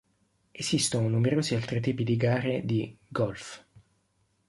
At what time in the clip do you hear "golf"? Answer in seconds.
3.07-3.63